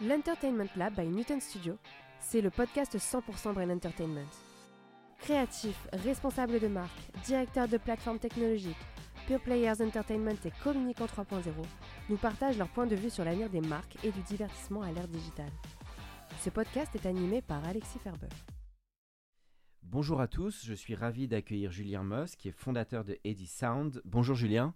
[0.00, 1.76] L'Entertainment Lab by Newton Studio,
[2.20, 4.28] c'est le podcast 100% Brain Entertainment.
[5.18, 8.76] Créatifs, responsables de marque, directeurs de plateformes technologiques,
[9.26, 11.42] Pure Players Entertainment et Communicant 3.0
[12.10, 15.08] nous partagent leur point de vue sur l'avenir des marques et du divertissement à l'ère
[15.08, 15.50] digitale.
[16.42, 18.46] Ce podcast est animé par Alexis Ferbeuf.
[19.82, 24.00] Bonjour à tous, je suis ravi d'accueillir Julien Moss, qui est fondateur de Eddie Sound.
[24.04, 24.74] Bonjour Julien.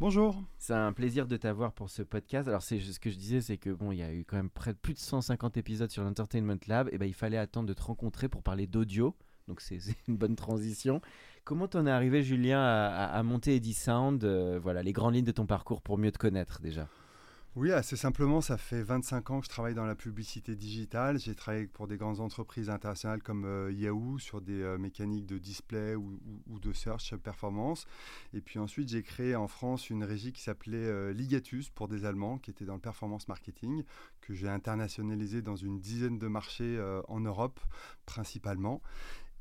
[0.00, 0.42] Bonjour.
[0.58, 2.48] C'est un plaisir de t'avoir pour ce podcast.
[2.48, 4.50] Alors c'est ce que je disais, c'est que bon, il y a eu quand même
[4.50, 7.74] près de plus de 150 épisodes sur l'Entertainment Lab, et ben il fallait attendre de
[7.74, 9.14] te rencontrer pour parler d'audio.
[9.46, 11.00] Donc c'est une bonne transition.
[11.44, 15.30] Comment t'en es arrivé, Julien, à monter Eddie Sound euh, Voilà, les grandes lignes de
[15.30, 16.88] ton parcours pour mieux te connaître déjà?
[17.56, 21.20] Oui, assez simplement, ça fait 25 ans que je travaille dans la publicité digitale.
[21.20, 25.38] J'ai travaillé pour des grandes entreprises internationales comme euh, Yahoo sur des euh, mécaniques de
[25.38, 26.18] display ou,
[26.58, 27.86] de search performance.
[28.32, 32.04] Et puis ensuite, j'ai créé en France une régie qui s'appelait euh, Ligatus pour des
[32.04, 33.84] Allemands, qui était dans le performance marketing,
[34.20, 37.60] que j'ai internationalisé dans une dizaine de marchés en Europe
[38.04, 38.82] principalement.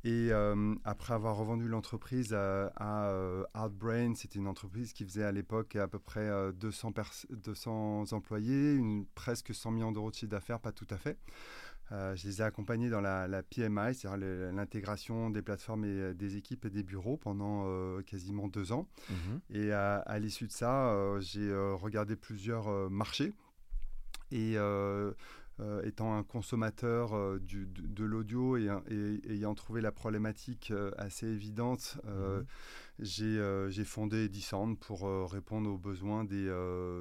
[0.05, 5.23] Et euh, après avoir revendu l'entreprise à, à, euh, Outbrain, c'était une entreprise qui faisait
[5.23, 10.09] à l'époque à peu près euh, 200, pers- 200 employés, une, presque 100 millions d'euros
[10.11, 11.17] de chiffre d'affaires, pas tout à fait.
[11.93, 14.17] Euh, je les ai accompagnés dans la, la PMI, c'est-à-dire
[14.53, 18.87] l'intégration des plateformes et euh, des équipes et des bureaux pendant euh, quasiment deux ans.
[19.51, 23.33] Et à, à l'issue de ça, euh, j'ai euh, regardé plusieurs euh, marchés.
[24.31, 24.55] Et
[25.59, 30.71] euh, étant un consommateur euh, du- de, de l'audio et, et ayant trouvé la problématique
[30.71, 32.45] euh, assez évidente, Mhm.
[32.99, 36.49] j'ai fondé Edison pour répondre aux besoins des,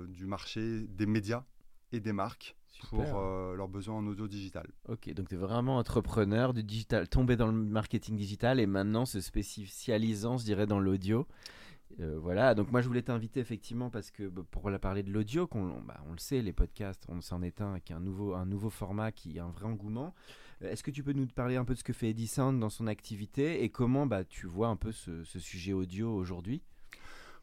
[0.09, 1.45] du marché, des médias
[1.93, 2.57] et des marques
[2.89, 4.67] pour euh, leurs besoins en audio digital.
[4.89, 9.07] Ok, donc tu es vraiment entrepreneur du digital, tombé dans le marketing digital et maintenant
[9.07, 11.27] se spécialisant, je dirais, dans l'audio.
[12.01, 15.13] Euh, voilà, donc moi je voulais t'inviter effectivement parce que bah, pour la parler de
[15.13, 18.01] l'audio, qu'on, bah, on le sait, les podcasts, on s'en est un qui est un
[18.01, 20.15] nouveau, un nouveau format qui a un vrai engouement.
[20.63, 22.59] Euh, Est-ce que tu peux nous parler un peu de ce que fait Eddie Sound
[22.59, 26.63] dans son activité et comment bah, tu vois un peu ce, sujet audio aujourd'hui?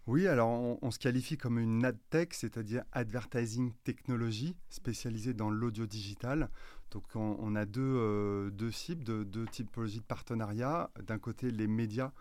[0.08, 0.50] Oui, alors
[0.82, 6.50] on, se qualifie comme une AdTech, c'est-à-dire Advertising Technology, spécialisée dans l'audio digital.
[6.90, 10.90] Donc on, a deux, euh, deux cibles, deux, deux typologies de partenariats.
[11.06, 12.12] D'un côté, les médias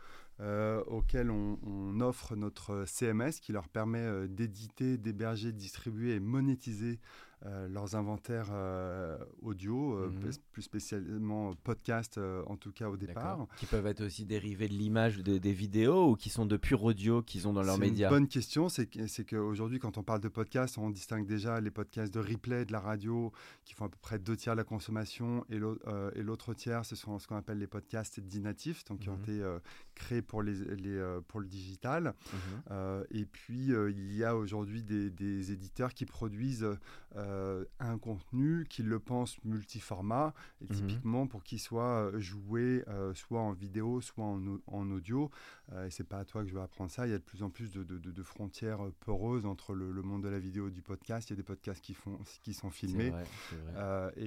[0.41, 6.15] euh, auxquels on, on offre notre CMS qui leur permet euh, d'éditer, d'héberger, de distribuer
[6.15, 6.99] et monétiser
[7.47, 10.19] euh, leurs inventaires euh, audio, euh, Mhm.
[10.19, 13.47] plus- plus spécialement podcast en tout cas au départ.
[13.59, 16.83] Qui peuvent être aussi dérivés de l'image de- des vidéos ou qui sont de pur
[16.83, 18.69] audio qu'ils ont dans leurs C'est médias une bonne question.
[18.69, 22.65] C'est c'est qu'aujourd'hui, quand on parle de podcast, on distingue déjà les podcasts de replay,
[22.65, 23.31] de la radio,
[23.65, 25.79] qui font à peu près deux tiers de la consommation, et l'au-
[26.17, 29.17] et l'autre tiers, ce sont ce qu'on appelle les podcasts dits natifs, donc qui ont
[29.17, 29.23] Mhm.
[29.23, 29.59] été
[29.99, 32.15] créés pour, les, les, euh, pour le digital.
[32.33, 32.39] Mhm.
[32.71, 36.67] Euh, et puis, euh, il y a aujourd'hui des, des éditeurs qui produisent
[37.17, 40.33] euh, un contenu, qui le pensent multiformat,
[40.63, 40.77] et Mhm.
[40.77, 45.31] typiquement pour qu'il soit joué soit en vidéo, soit en, au- en audio.
[45.87, 47.07] Et c'est pas à toi que je vais apprendre ça.
[47.07, 49.91] Il y a de plus en plus de, de- de- de frontières poreuses entre le,
[49.93, 51.29] le monde de la vidéo et du podcast.
[51.29, 53.13] Il y a des podcasts qui, font, qui sont filmés.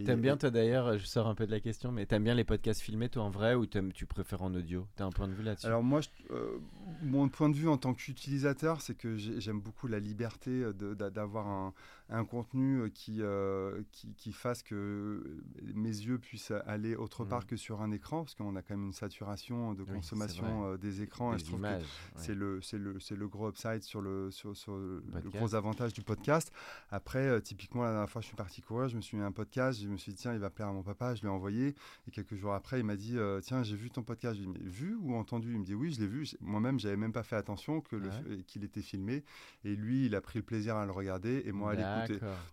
[0.06, 2.44] T'aimes bien toi d'ailleurs, je sors un peu de la question, mais t'aimes bien les
[2.44, 4.88] podcasts filmés toi en vrai ou tu préfères en audio?
[4.96, 6.02] T'as un point de vue Alors moi,
[6.32, 6.58] euh,
[7.04, 10.74] mon point de vue en tant qu'utilisateur, c'est que j'ai- j'aime beaucoup la liberté euh,
[11.12, 11.74] d'avoir un,
[12.12, 15.42] un contenu euh, qui, euh, qui, qui fasse que
[15.74, 17.46] mes yeux puissent aller autre part Mhm.
[17.48, 21.02] que sur un écran, parce qu'on a quand même une saturation de consommation euh, des
[21.02, 21.34] écrans.
[21.34, 21.68] et je trouve que.
[22.16, 25.94] C'est le, c'est le, c'est le gros upside sur le, sur, sur le gros avantage
[25.94, 26.52] du podcast.
[26.90, 29.32] Après, euh, typiquement, la dernière fois, je suis parti courir, je me suis mis un
[29.32, 31.76] podcast, je me suis dit, tiens, il va plaire à mon papa, je l'ai envoyé.
[32.08, 34.36] Et quelques jours après, il m'a dit, euh, tiens, j'ai vu ton podcast.
[34.38, 35.54] Je lui ai dit, vu ou entendu?
[35.54, 36.28] Il me dit, oui, je l'ai vu.
[36.42, 38.44] Moi-même, j'avais même pas fait attention que Ouais.
[38.48, 39.24] qu'il était filmé.
[39.64, 42.01] Et lui, il a pris le plaisir à le regarder et moi à l'écouter.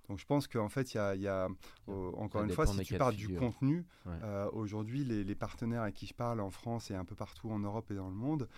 [0.09, 1.49] Donc je pense qu'en fait, il y a, il y a,
[1.89, 4.12] euh, encore une fois, si tu parles du contenu, Ouais.
[4.23, 7.50] euh, aujourd'hui, les, les partenaires à qui je parle en France et un peu partout
[7.50, 8.49] en Europe et dans le monde,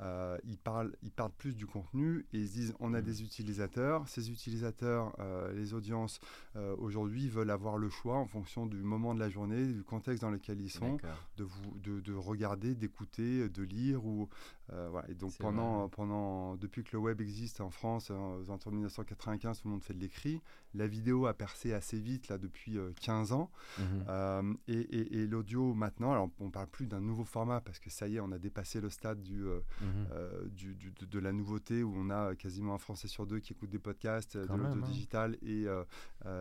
[0.00, 3.04] euh, ils, parlent, ils parlent plus du contenu et ils se disent on a Mhm.
[3.04, 4.08] des utilisateurs.
[4.08, 6.20] Ces utilisateurs, euh, les audiences,
[6.56, 10.22] euh, aujourd'hui, veulent avoir le choix en fonction du moment de la journée, du contexte
[10.22, 10.96] dans lequel ils sont,
[11.36, 14.28] de, vous, de, de regarder, d'écouter, de lire ou
[14.68, 15.08] voilà.
[15.10, 19.68] Et donc pendant, pendant, depuis que le web existe en France, en, en 1995, tout
[19.68, 20.40] le monde fait de l'écrit.
[20.74, 23.50] La vidéo a percé assez vite là depuis 15 ans.
[23.78, 24.56] Mhm.
[24.68, 28.16] et, et, l'audio maintenant, alors on parle plus d'un nouveau format parce que ça y
[28.16, 29.44] est, on a dépassé le stade du,
[29.84, 30.48] mhm.
[30.50, 33.78] du, de, la nouveauté où on a quasiment un Français sur deux qui écoute des
[33.78, 34.86] podcasts de l'audio hein.
[34.86, 35.66] digital et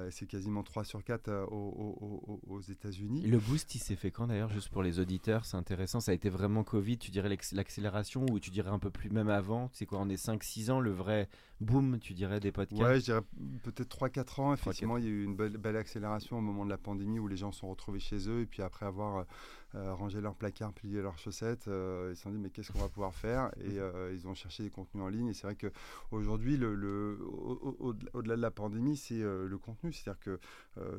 [0.09, 3.21] c'est quasiment 3 sur 4 aux, aux États-Unis.
[3.21, 5.99] Le boost, il s'est fait quand d'ailleurs, juste pour les auditeurs, c'est intéressant.
[5.99, 9.29] Ça a été vraiment Covid, tu dirais l'accélération ou tu dirais un peu plus même
[9.29, 11.29] avant C'est quoi, on est 5-6 ans, le vrai
[11.63, 13.21] boom, tu dirais, des podcasts Ouais, je dirais
[13.63, 14.53] peut-être 3-4 ans.
[14.53, 17.27] Effectivement, il y a eu une belle, belle, accélération au moment de la pandémie où
[17.27, 19.23] les gens sont retrouvés chez eux et puis après avoir euh,
[19.75, 22.79] euh, rangé leur placard, plié leurs chaussettes, euh, ils se sont dit mais qu'est-ce qu'on
[22.79, 23.79] va pouvoir faire Et
[24.13, 25.27] ils ont cherché des contenus en ligne.
[25.27, 27.17] Et c'est vrai qu'aujourd'hui, le, le,
[28.13, 29.91] au-delà de la pandémie, c'est le contenu.
[29.91, 30.39] C'est-à-dire que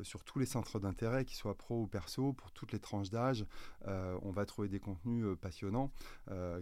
[0.03, 3.45] sur tous les centres d'intérêt, qu'ils soient pro ou perso, pour toutes les tranches d'âge,
[3.85, 5.91] on va trouver des contenus passionnants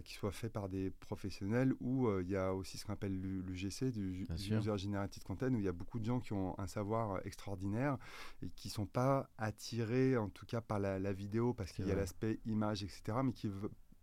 [0.04, 3.93] qui soient faits par des professionnels ou il y a aussi ce qu'on appelle l'UGC,
[3.94, 7.24] du, User Generated Content, où il y a beaucoup de gens qui ont un savoir
[7.24, 7.96] extraordinaire
[8.42, 11.92] et qui ne sont pas attirés, en tout cas, par la, vidéo, parce qu'il y
[11.92, 13.50] a l'aspect image, etc., mais qui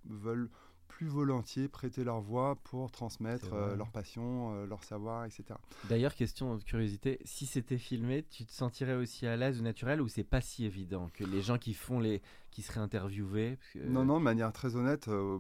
[0.06, 0.50] veulent
[0.92, 5.46] plus volontiers prêter leur voix pour transmettre euh, leur passion, euh, leur savoir, etc.
[5.90, 10.02] D'ailleurs, question de curiosité, si c'était filmé, tu te sentirais aussi à l'aise ou naturel
[10.02, 12.22] ou c'est pas si évident que les gens qui font les
[12.52, 15.40] qui seraient interviewés Non, non, de manière très honnête, euh,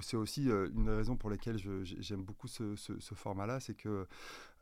[0.00, 4.08] c'est aussi une des raisons pour lesquelles j'aime beaucoup ce, ce, format-là, c'est que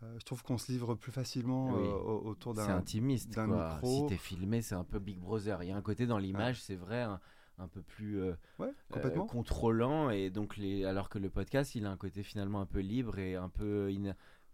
[0.03, 2.67] je trouve qu'on se livre plus facilement autour d'un.
[2.67, 3.35] C'est intimiste.
[3.39, 4.07] Micro.
[4.07, 5.63] Si t'es filmé, c'est un peu Big Brother.
[5.63, 7.19] Il y a un côté dans l'image, c'est vrai un
[7.67, 11.97] peu plus euh, euh, contrôlant et donc les alors que le podcast il a un
[11.97, 13.91] côté finalement un peu libre et un peu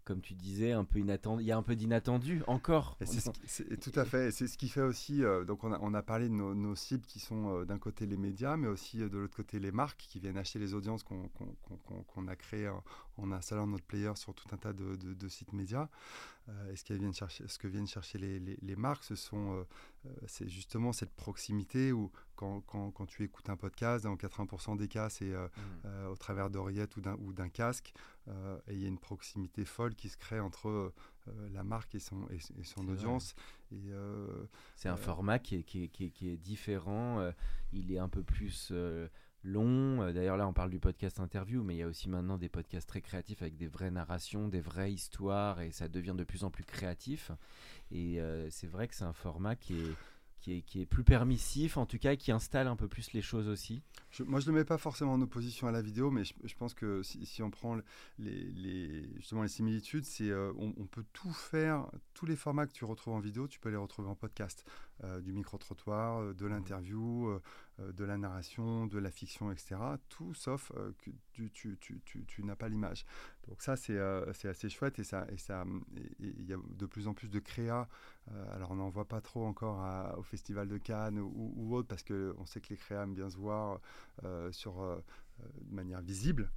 [0.05, 1.41] comme tu disais, un peu inattendu.
[1.41, 2.95] Il y a un peu d'inattendu encore.
[3.03, 4.29] C'est tout à fait.
[4.29, 5.23] C'est ce qui fait aussi.
[5.23, 8.15] Euh, donc, on a, on a, parlé de nos, cibles qui sont d'un côté les
[8.15, 12.35] médias, mais aussi de l'autre côté les marques qui viennent acheter les audiences qu'on a
[12.35, 12.71] créées
[13.17, 15.89] en, installant notre player sur tout un tas de, de sites médias.
[16.47, 19.63] Euh, et ce, viennent chercher, ce que viennent chercher les, les, marques, ce sont, euh,
[20.05, 24.77] euh, c'est justement cette proximité où quand, quand, quand, tu écoutes un podcast, dans 80%
[24.77, 26.07] des cas, c'est mmh.
[26.11, 27.93] au travers d'oreillettes ou d'un, casque,
[28.27, 30.93] et il y a une proximité folle qui se crée entre
[31.53, 33.35] la marque et son, et, son audience.
[33.71, 33.91] Et,
[34.75, 37.25] c'est un format qui est, qui, est, qui est, différent,
[37.71, 38.73] il est un peu plus
[39.45, 40.01] long.
[40.01, 42.49] Euh, d'ailleurs, là, on parle du podcast interview, mais il y a aussi maintenant des
[42.49, 46.43] podcasts très créatifs avec des vraies narrations, des vraies histoires, et ça devient de plus
[46.43, 47.31] en plus créatif.
[47.91, 49.95] Et euh, c'est vrai que c'est un format qui est,
[50.45, 53.23] qui est, qui est, plus permissif, en tout cas, qui installe un peu plus les
[53.23, 53.81] choses aussi.
[54.27, 56.75] moi, je ne le mets pas forcément en opposition à la vidéo, mais je, pense
[56.75, 57.79] que si, on prend
[58.19, 62.67] les, les, justement les similitudes, c'est euh, on, on, peut tout faire, tous les formats
[62.67, 64.63] que tu retrouves en vidéo, tu peux les retrouver en podcast.
[65.23, 66.49] du micro-trottoir, de mmh.
[66.49, 67.41] l'interview,
[67.81, 69.75] euh, de la narration, de la fiction, etc.
[70.07, 73.05] Tout sauf euh, que tu, tu, tu, tu n'as pas l'image.
[73.47, 75.65] Donc ça, c'est euh, assez chouette et ça et ça
[76.19, 77.87] il y a de plus en plus de créa.
[78.53, 79.85] alors on n'en voit pas trop encore
[80.17, 83.29] au Festival de Cannes ou, ou autre parce qu'on sait que les créas aiment bien
[83.29, 83.79] se voir
[84.51, 86.49] sur, de manière visible.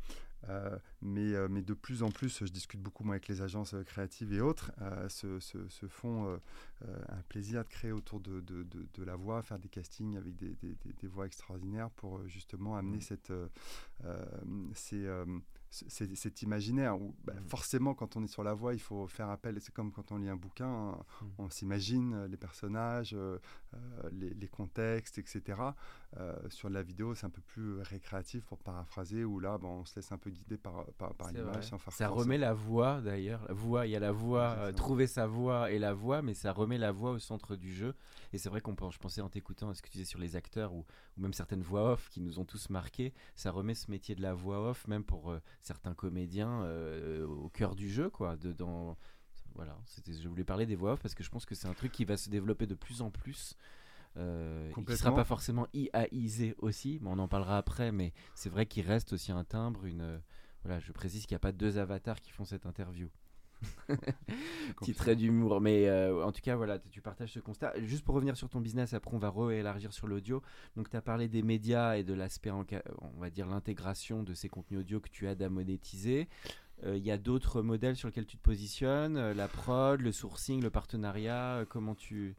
[0.48, 3.74] Euh, mais, euh, mais de plus en plus, je discute beaucoup moi, avec les agences
[3.74, 4.72] euh, créatives et autres,
[5.08, 6.38] se, se, font
[6.82, 10.54] un plaisir de créer autour de, de, de, la voix, faire des castings avec des,
[10.54, 13.00] des, des voix extraordinaires pour justement amener mmh.
[13.00, 13.32] cette,
[14.74, 15.08] ces,
[15.70, 17.48] cet imaginaire où bah, mmh.
[17.48, 20.16] forcément quand on est sur la voix il faut faire appel c'est comme quand on
[20.16, 21.26] lit un bouquin hein, mmh.
[21.38, 23.16] on s'imagine les personnages
[24.12, 25.60] les, les, contextes etc
[26.48, 30.10] sur la vidéo c'est un peu plus récréatif pour paraphraser où là on se laisse
[30.10, 33.44] un peu guider par, par, par l'image ça remet la voix d'ailleurs.
[33.48, 36.52] La voix il y a la voix trouver sa voix et la voix mais ça
[36.52, 37.94] remet la voix au centre du jeu.
[38.32, 40.36] Et c'est vrai qu'on je pensais en t'écoutant à ce que tu disais sur les
[40.36, 43.90] acteurs ou, ou, même certaines voix off qui nous ont tous marqués ça remet ce
[43.90, 48.36] métier de la voix off même pour certains comédiens euh, au cœur du jeu, quoi.
[48.36, 48.96] Dedans,
[49.54, 51.92] voilà, je voulais parler des voix off parce que je pense que c'est un truc
[51.92, 53.56] qui va se développer de plus en plus.
[54.16, 57.92] Euh, qui sera pas forcément IAIsé aussi, mais on en parlera après.
[57.92, 60.20] Mais c'est vrai qu'il reste aussi un timbre, une.
[60.64, 63.08] Voilà, je précise qu'il n'y a pas deux avatars qui font cette interview.
[64.80, 65.60] Petit trait d'humour.
[65.60, 67.72] Mais euh, en tout cas, voilà, tu partages ce constat.
[67.82, 70.42] Juste pour revenir sur ton business, après on va réélargir sur l'audio.
[70.76, 72.64] Donc tu as parlé des médias et de l'aspect, on
[73.18, 76.28] va dire, l'intégration de ces contenus audio que tu aides à monétiser.
[76.82, 80.12] Il euh, y a d'autres modèles sur lesquels tu te positionnes, euh, la prod, le
[80.12, 82.36] sourcing, le partenariat, comment tu...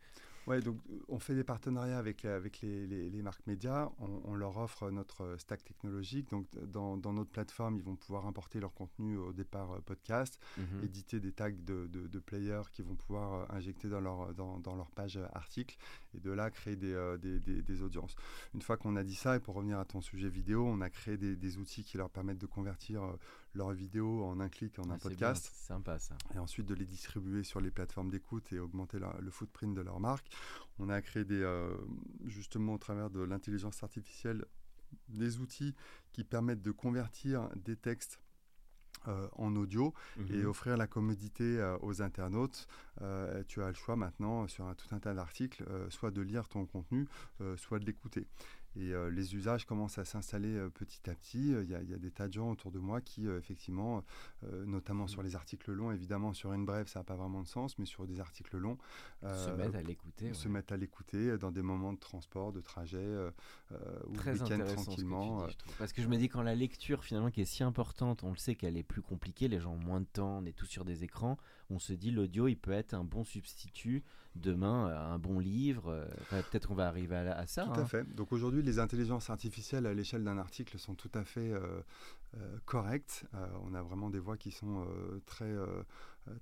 [0.50, 3.91] Ouais, donc euh, on fait des partenariats avec, avec les, les, marques médias.
[4.00, 6.32] On, leur offre notre stack technologique.
[6.32, 10.39] Donc dans, dans, notre plateforme, ils vont pouvoir importer leur contenu au départ euh, podcast,
[10.58, 10.84] mhm.
[10.84, 14.75] éditer des tags de, de, players qui vont pouvoir euh, injecter dans leur, dans, dans
[14.75, 15.77] leur page article
[16.15, 18.15] et de là créer des, des, des, audiences.
[18.56, 20.89] Une fois qu'on a dit ça, et pour revenir à ton sujet vidéo, on a
[20.89, 23.03] créé des, outils qui leur permettent de convertir
[23.56, 25.51] leurs vidéos en un clic en un podcast.
[25.53, 26.15] C'est sympa ça.
[26.36, 30.00] Et ensuite de les distribuer sur les plateformes d'écoute et augmenter le footprint de leur
[30.00, 30.27] marque.
[30.77, 31.75] On a créé des, euh,
[32.25, 34.46] justement au travers de l'intelligence artificielle
[35.08, 35.75] des outils
[36.13, 38.20] qui permettent de convertir des textes
[39.08, 39.94] euh, en audio
[40.29, 40.46] et mhm.
[40.48, 42.68] offrir la commodité euh, aux internautes.
[43.48, 46.65] tu as le choix maintenant sur un, tout un tas d'articles, soit de lire ton
[46.65, 47.08] contenu,
[47.56, 48.27] soit de l'écouter.
[48.75, 51.51] Et euh, les usages commencent à s'installer euh, petit à petit.
[51.51, 54.03] Il y, a, des tas de gens autour de moi qui, euh, effectivement,
[54.65, 57.77] notamment sur les articles longs, évidemment, sur une brève, ça n'a pas vraiment de sens,
[57.77, 58.77] mais sur des articles longs,
[59.23, 60.33] se mettent à l'écouter.
[60.33, 63.07] Se mettent à l'écouter dans des moments de transport, de trajet,
[63.71, 65.47] ou week-end tranquillement.
[65.77, 68.38] Parce que je me dis, quand la lecture, finalement, qui est si importante, on le
[68.38, 70.85] sait qu'elle est plus compliquée, les gens ont moins de temps, on est tous sur
[70.85, 71.38] des écrans,
[71.69, 74.03] on se dit, l'audio, il peut être un bon substitut
[74.36, 76.07] demain un bon livre.
[76.29, 77.65] Peut-être qu'on va arriver à, ça.
[77.65, 77.86] Tout à hein.
[77.86, 78.15] fait.
[78.15, 81.81] Donc aujourd'hui, les intelligences artificielles à l'échelle d'un article sont tout à fait euh,
[82.38, 83.25] euh, correctes.
[83.33, 84.86] Euh, on a vraiment des voix qui sont
[85.25, 85.53] très,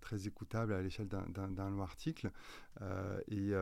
[0.01, 2.31] très écoutables à l'échelle d'un long article.
[3.27, 3.53] Et,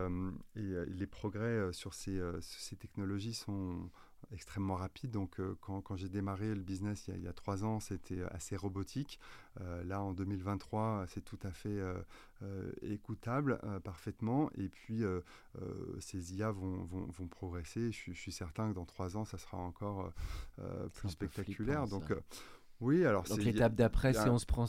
[0.55, 3.89] les progrès sur ces, ces technologies sont
[4.34, 5.12] extrêmement rapide.
[5.12, 8.55] Donc, euh, quand, quand j'ai démarré le business il y a, trois ans, c'était assez
[8.55, 9.20] robotique.
[9.62, 14.50] Euh, là, en 2023, c'est tout à fait euh, écoutable parfaitement.
[14.58, 15.03] Et puis,
[16.00, 17.91] ces IA vont, vont, vont progresser.
[17.91, 20.12] Je, je, suis certain que dans trois ans, ça sera encore
[20.94, 21.88] plus spectaculaire.
[21.88, 22.13] Donc,
[22.82, 24.65] oui, alors Donc l'étape d'après, c'est on se prend,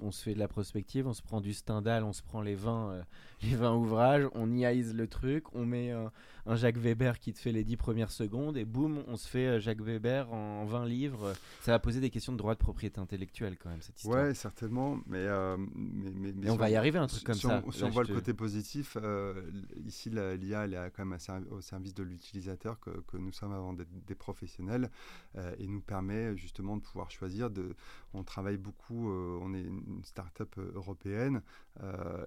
[0.00, 2.56] on se fait de la prospective, on se prend du Stendhal, on se prend les
[2.56, 3.04] 20,
[3.42, 5.92] les 20 ouvrages, on iaise le truc, on met
[6.46, 9.46] un Jacques Weber qui te fait les 10 premières secondes et boum, on se fait
[9.46, 11.32] euh, Jacques Weber en 20 livres.
[11.62, 14.24] Ça va poser des questions de droit de propriété intellectuelle quand même, cette histoire.
[14.24, 17.62] Ouais, certainement, mais, euh, mais, mais, on va y arriver un truc comme ça.
[17.72, 19.42] si on voit le côté positif, euh,
[19.86, 21.18] ici l'IA elle est quand même
[21.50, 24.90] au service de l'utilisateur que, que, nous sommes avant d'être des professionnels
[25.58, 27.50] et nous permet justement de pouvoir choisir.
[27.50, 27.74] De,
[28.14, 31.42] on travaille beaucoup, on est une start-up européenne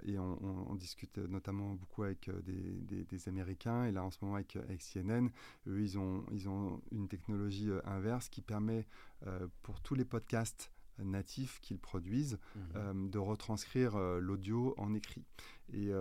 [0.04, 4.18] et on, on, discute notamment beaucoup avec des, des, des Américains et là en ce
[4.22, 5.30] moment avec, CNN.
[5.68, 8.88] Eux, ils ont, ils ont une technologie euh, inverse qui permet
[9.26, 12.40] euh, pour tous les podcasts natifs qu'ils produisent
[12.76, 15.24] euh, de retranscrire l'audio en écrit.
[15.72, 15.92] Et,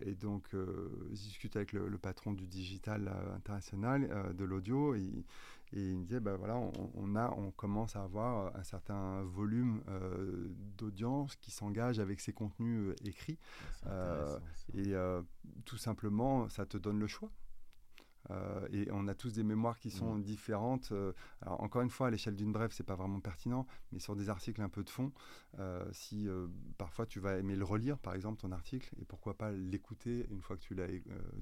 [0.00, 5.26] et donc, je discute avec le, patron du digital international de l'audio et,
[5.72, 6.56] et, il me disait, ben voilà,
[6.94, 9.82] on, a, on commence à avoir un certain volume
[10.76, 13.38] d'audience qui s'engage avec ces contenus écrits.
[14.74, 14.94] et
[15.64, 17.30] tout simplement, ça te donne le choix.
[18.30, 20.22] Euh, et on a tous des mémoires qui sont mmh.
[20.22, 20.92] différentes.
[20.92, 24.16] Euh, alors encore une fois, à l'échelle d'une brève, c'est pas vraiment pertinent, mais sur
[24.16, 25.12] des articles un peu de fond,
[25.58, 26.28] euh, si
[26.78, 30.40] parfois tu vas aimer le relire, par exemple, ton article, et pourquoi pas l'écouter une
[30.40, 30.86] fois que tu l'as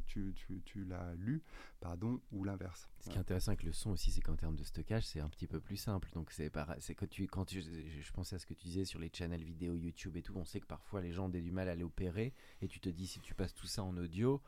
[0.06, 1.42] tu, tu, tu l'as lu,
[1.80, 2.88] pardon, ou l'inverse.
[3.00, 5.28] Ce qui est intéressant avec le son aussi, c'est qu'en termes de stockage, c'est un
[5.28, 6.08] petit peu plus simple.
[6.14, 8.98] Donc c'est c'est que tu, quand tu, je pensais à ce que tu disais sur
[8.98, 11.68] les channels vidéo YouTube et tout, on sait que parfois les gens ont du mal
[11.68, 14.40] à l'opérer, et tu te dis si tu passes tout ça en audio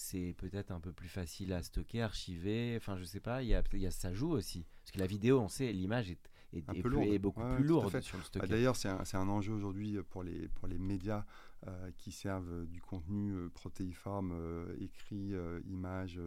[0.00, 2.74] c'est peut-être un peu plus facile à stocker, archiver.
[2.76, 4.64] Enfin, je sais pas, il y a, y a, ça joue aussi.
[4.82, 8.24] Parce que la vidéo, on sait, l'image est, est, est, beaucoup plus lourde sur le
[8.24, 8.48] stockage.
[8.48, 11.26] Bah, d'ailleurs, c'est un, un, enjeu aujourd'hui pour les, pour les médias
[11.66, 15.34] euh, qui servent du contenu euh, protéiforme, euh, écrit,
[15.66, 16.18] image,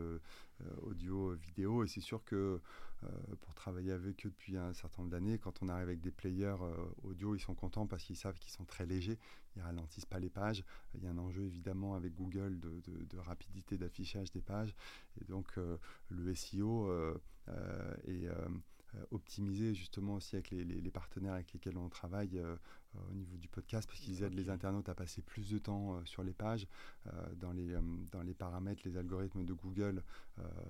[0.84, 1.84] audio, vidéo.
[1.84, 2.62] Et c'est sûr que
[3.42, 6.56] pour travailler avec eux depuis un certain nombre d'années, quand on arrive avec des players
[7.02, 9.18] audio, ils sont contents parce qu'ils savent qu'ils sont très légers,
[9.56, 10.64] ils ralentissent pas les pages.
[10.96, 14.76] Il y a un enjeu évidemment avec Google de, rapidité d'affichage des pages.
[15.22, 15.56] Et donc
[16.10, 16.90] le SEO
[18.08, 18.28] est
[19.12, 22.56] optimisé justement aussi avec les, partenaires avec lesquels on travaille euh,
[23.10, 26.06] au niveau du podcast parce qu'ils aident les internautes à passer plus de temps euh,
[26.06, 26.68] sur les pages.
[27.08, 27.76] Euh, dans, les,
[28.12, 30.04] dans les paramètres, les algorithmes de Google,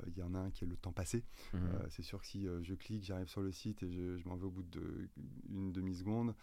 [0.07, 1.23] il y en a un qui est le temps passé.
[1.53, 1.61] Mhm.
[1.89, 4.51] c'est sûr que si je clique, j'arrive sur le site et je, m'en vais au
[4.51, 6.33] bout d'une demi-seconde,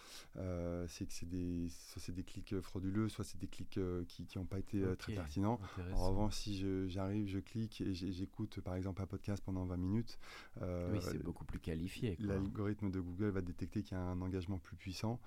[0.88, 4.46] c'est que c'est des, soit c'est des clics frauduleux, soit c'est des clics qui n'ont
[4.46, 5.60] pas été très pertinents.
[5.92, 10.18] En revanche, si j'arrive, je, clique et j'écoute par exemple un podcast pendant 20 minutes,
[10.60, 12.16] oui, c'est beaucoup plus qualifié.
[12.20, 15.20] L'algorithme de Google va détecter qu'il y a un engagement plus puissant.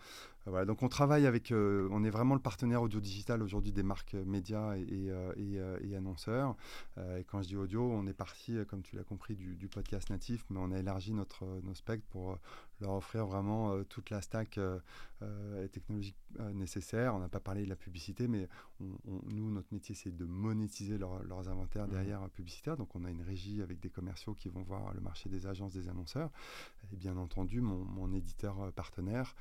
[0.46, 3.84] Voilà, donc on travaille avec, euh, on est vraiment le partenaire audio digital aujourd'hui des
[3.84, 6.56] marques médias et, euh, euh, annonceurs.
[6.98, 10.46] et quand je dis audio, on est parti, comme tu l'as compris, du, podcast natif,
[10.50, 12.38] mais on a élargi notre nos spectres pour
[12.84, 14.60] leur offrir vraiment toute la stack
[15.72, 16.18] technologique
[16.54, 17.16] nécessaire.
[17.16, 18.48] On n'a pas parlé de la publicité, mais
[18.80, 21.92] nous, notre métier, c'est de monétiser leurs inventaires mmh.
[21.92, 22.78] derrière publicitaires.
[22.78, 25.74] Donc, on a une régie avec des commerciaux qui vont voir le marché des agences,
[25.74, 26.30] des annonceurs.
[26.92, 29.36] Et bien entendu, mon, mon éditeur partenaire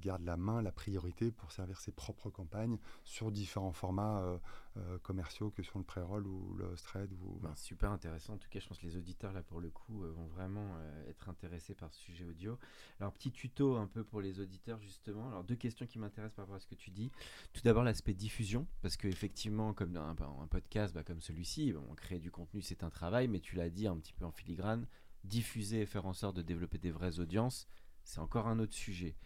[0.00, 4.40] garde la main, la priorité pour servir ses propres campagnes sur différents formats
[4.76, 7.12] euh, commerciaux que sont le pré-roll ou le thread.
[7.12, 7.38] Ou...
[7.40, 8.34] Ben, super intéressant.
[8.34, 10.76] En tout cas, je pense que les auditeurs, là, pour le coup, euh, vont vraiment
[10.76, 12.58] euh, être intéressés par ce sujet audio.
[13.00, 15.28] Alors, petit tuto un peu pour les auditeurs, justement.
[15.28, 17.10] Alors, deux questions qui m'intéressent par rapport à ce que tu dis.
[17.54, 22.20] Tout d'abord, l'aspect diffusion, parce qu'effectivement, comme un, un podcast bah, comme celui-ci, on crée
[22.20, 24.86] du contenu, c'est un travail, mais tu l'as dit un petit peu en filigrane,
[25.24, 27.66] diffuser et faire en sorte de développer des vraies audiences,
[28.04, 29.16] c'est encore un autre sujet.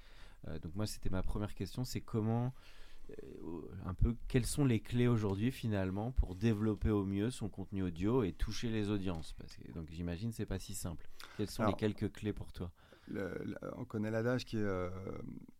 [0.62, 2.54] donc moi, c'était ma première question, c'est comment
[3.84, 8.22] un peu quelles sont les clés aujourd'hui finalement pour développer au mieux son contenu audio
[8.22, 9.32] et toucher les audiences?
[9.34, 11.08] Parce que, donc j'imagine c'est pas si simple.
[11.36, 12.70] Quelles sont les quelques clés pour toi?
[13.76, 14.88] On connaît l'adage qui est euh,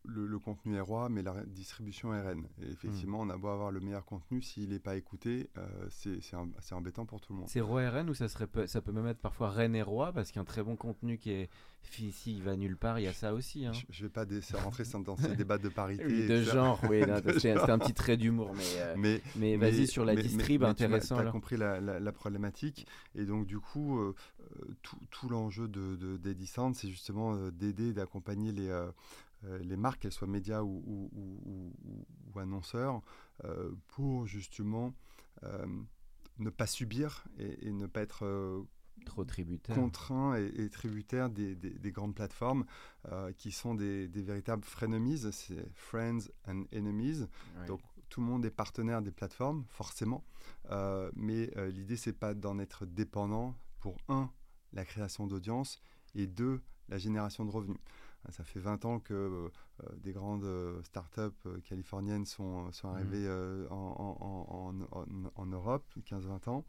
[0.05, 2.47] le, contenu est roi, mais la distribution est reine.
[2.63, 3.31] Et effectivement, hmm.
[3.31, 7.21] on a beau avoir le meilleur contenu, s'il n'est pas écouté, euh, c'est embêtant pour
[7.21, 7.49] tout le monde.
[7.49, 10.13] C'est roi et reine ou ça, serait, ça peut même être parfois reine et roi
[10.13, 11.51] parce qu'il y a un très bon contenu qui est.
[11.91, 13.67] Si il va nulle part, il y a ça aussi.
[13.67, 13.73] Hein.
[13.91, 14.25] Je ne vais pas
[14.63, 16.29] rentrer dans ces débats de parité.
[16.29, 17.03] de genre, oui,
[17.39, 18.55] c'est un petit trait d'humour.
[18.55, 21.21] Mais, euh, mais, vas-y sur la distrib, intéressant.
[21.21, 22.87] Tu as, compris la, problématique.
[23.17, 24.15] Et donc, du coup,
[24.82, 28.90] tout, tout l'enjeu d'Edison, de, c'est justement d'aider, d'accompagner les, euh,
[29.44, 33.02] euh, les marques, qu'elles soient médias ou, ou, annonceurs,
[33.44, 34.94] euh, pour justement
[36.38, 38.64] ne pas subir et, ne pas être
[39.04, 39.75] trop tributaire.
[39.76, 42.64] contraint et, tributaire des, des, grandes plateformes
[43.37, 47.26] qui sont des, véritables frenemies, c'est friends and enemies.
[47.66, 50.25] Donc tout le monde est partenaire des plateformes, forcément,
[51.14, 54.30] mais l'idée c'est pas d'en être dépendant pour un
[54.73, 55.81] la création d'audience
[56.14, 57.79] et deux la génération de revenus.
[58.26, 59.49] Euh, ça fait 20 ans que euh,
[59.83, 60.47] euh, des grandes
[60.85, 62.95] startups californiennes sont, sont mmh.
[62.95, 64.75] arrivées en,
[65.35, 66.64] en, Europe, 15-20 ans,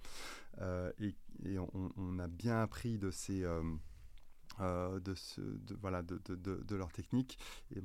[0.99, 3.41] et, et on, a bien appris de ces...
[3.41, 7.37] de, ce, de, voilà, de, de, de, leur technique.
[7.75, 7.81] Et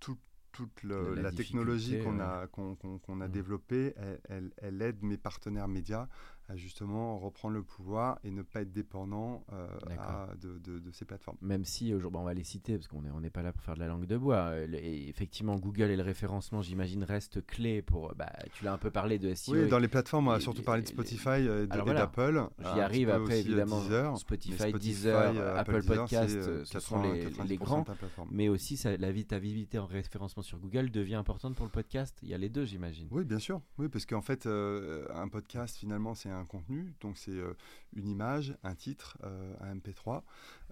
[0.00, 0.18] tout,
[0.52, 3.32] toute la, technologie qu'on a, qu'on, qu'on, a mmh.
[3.32, 6.08] développée, elle, elle, elle, aide mes partenaires médias
[6.50, 9.68] à justement reprendre le pouvoir et ne pas être dépendant euh,
[10.42, 11.36] de, ces plateformes.
[11.40, 13.74] Même si aujourd'hui, on va les citer parce qu'on n'est on pas là pour faire
[13.74, 14.50] de la langue de bois.
[14.50, 18.14] Euh, et effectivement, Google et le référencement, j'imagine, restent clés pour.
[18.16, 19.52] Bah, tu l'as un peu parlé de SEO.
[19.52, 22.48] Oui, dans les plateformes, on a surtout parlé de Spotify euh, et d'Apple.
[22.58, 24.16] J'y arrive après, évidemment.
[24.16, 27.84] Spotify, Deezer, Apple, Podcast, ce sont les, grands.
[28.32, 32.18] Mais aussi, ça, la, visibilité en référencement sur Google devient importante pour le podcast.
[32.22, 33.06] Il y a les deux, j'imagine.
[33.12, 33.60] Oui, bien sûr.
[33.78, 37.54] Oui, parce qu'en fait, un podcast, finalement, c'est un contenu, donc c'est euh,
[37.94, 40.22] une image, un titre, euh, un MP3,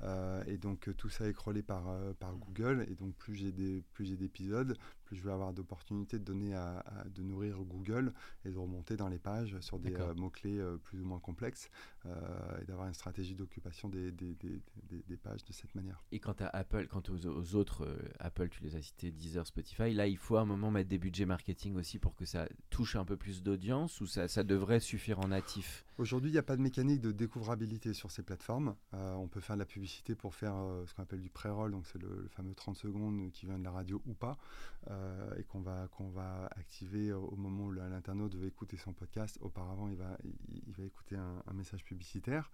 [0.02, 1.84] euh, et donc tout ça est crawlé par,
[2.18, 4.76] par Google, et donc plus j'ai des plus j'ai d'épisodes,
[5.08, 8.12] plus je vais avoir d'opportunités de donner à, de nourrir Google
[8.44, 11.70] et de remonter dans les pages sur des mots clés plus ou moins complexes,
[12.04, 16.02] et d'avoir une stratégie d'occupation des, des, des, des, pages de cette manière.
[16.12, 19.92] Et quant à Apple, quant aux, aux autres, Apple, tu les as cités, Deezer, Spotify,
[19.94, 22.96] là il faut à un moment mettre des budgets marketing aussi pour que ça touche
[22.96, 25.84] un peu plus d'audience, ou ça, ça devrait suffire en natif?
[25.98, 28.76] Aujourd'hui, il n'y a pas de mécanique de découvrabilité sur ces plateformes.
[28.94, 31.72] Euh, on peut faire de la publicité pour faire euh, ce qu'on appelle du pré-roll,
[31.72, 34.38] donc c'est le, fameux 30 secondes qui vient de la radio ou pas,
[34.92, 39.38] euh, et qu'on va, qu'on va activer au moment où l'internaute veut écouter son podcast.
[39.40, 40.16] Auparavant, il va,
[40.68, 42.52] il, va écouter un, message publicitaire.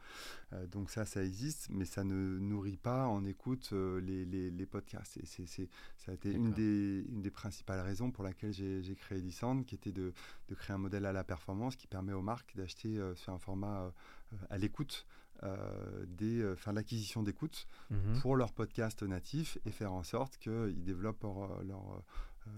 [0.73, 5.19] donc ça, ça existe, mais ça ne nourrit pas en écoute les, les, podcasts.
[5.19, 9.19] Et c'est, ça a été une des, une des principales raisons pour laquelle j'ai, créé
[9.19, 10.15] Edison, qui était de,
[10.49, 13.83] de créer un modèle à la performance qui permet aux marques d'acheter sur un format
[13.83, 15.07] euh, à l'écoute
[15.42, 18.20] euh, des, faire l'acquisition d'écoute mhm.
[18.20, 21.27] pour leur podcast natif et faire en sorte qu'ils développent
[21.66, 22.03] leur,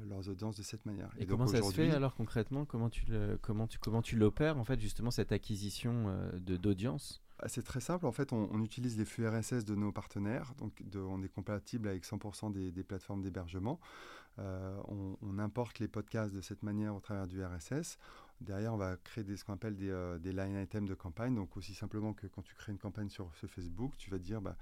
[0.09, 1.11] leurs audiences de cette manière.
[1.19, 4.59] Et, comment ça se fait alors concrètement Comment tu le, comment tu comment tu l'opères
[4.59, 7.23] en fait justement cette acquisition de d'audience?
[7.39, 8.07] Bah, c'est très simple.
[8.07, 10.55] En fait, on, utilise les flux RSS de nos partenaires.
[10.59, 13.79] Donc, on est compatible avec 100% des, des, plateformes d'hébergement.
[14.39, 17.99] on, on, importe les podcasts de cette manière au travers du RSS.
[18.41, 21.35] Derrière, on va créer des, ce qu'on appelle des, euh, des, line items de campagne.
[21.35, 24.43] Donc, aussi simplement que quand tu crées une campagne sur ce Facebook, tu vas dire
[24.43, 24.57] bah,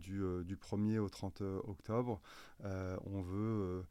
[0.00, 2.20] du, euh, du, 1er au 30 octobre,
[2.64, 3.84] euh, on veut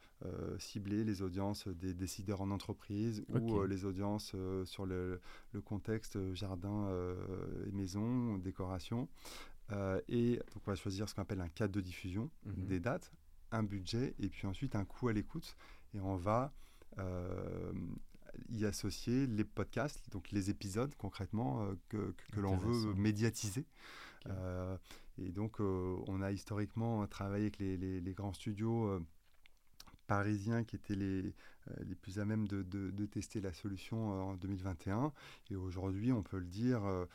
[0.60, 4.36] cibler les audiences des décideurs en entreprise ou les audiences
[4.66, 5.20] sur le,
[5.52, 6.90] le, contexte jardin
[7.68, 9.08] et maison, décoration.
[10.08, 12.66] et donc, on va choisir ce qu'on appelle un cadre de diffusion, mhm.
[12.66, 13.12] des dates,
[13.52, 15.56] un budget et puis ensuite un coût à l'écoute.
[15.94, 16.54] Et on va
[18.50, 23.66] y associer les podcasts, donc les épisodes concrètement euh, que, que, l'on veut médiatiser.
[24.28, 24.78] Euh,
[25.18, 29.02] et donc, on a historiquement travaillé avec les, les grands studios
[30.08, 31.34] parisiens qui étaient les,
[31.70, 35.12] euh, les plus à même de, de, tester la solution euh, en 2021.
[35.52, 37.06] Et aujourd'hui, on peut le dire, euh,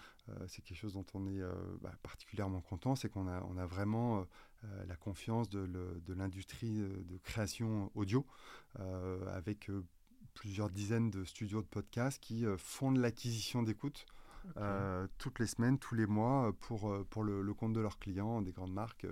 [0.46, 1.42] c'est quelque chose dont on est
[1.80, 4.24] bah, particulièrement content, c'est qu'on a, on a vraiment
[4.86, 5.68] la confiance de,
[6.14, 8.24] l'industrie de création audio,
[9.28, 9.68] avec
[10.34, 14.06] plusieurs dizaines de studios de podcasts qui font de l'acquisition d'écoute
[14.56, 17.98] euh, toutes les semaines, tous les mois, euh, pour, euh, pour le, compte de leurs
[17.98, 19.06] clients, des grandes marques,